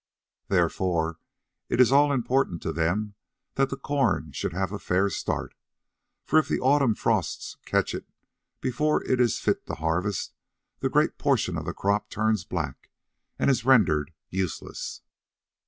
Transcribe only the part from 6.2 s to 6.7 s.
for if the